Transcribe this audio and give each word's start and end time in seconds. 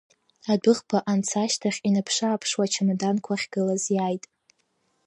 Адәыӷба 0.51 0.97
анца 1.11 1.37
ашьҭахь 1.43 1.79
инаԥшы-ааԥшуа 1.87 2.63
ачамаданқәа 2.65 3.33
ахьгылаз 3.35 3.83
иааит. 3.95 4.23